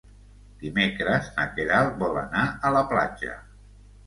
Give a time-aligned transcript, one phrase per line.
[0.61, 3.39] Dimecres na Queralt vol anar a la platja.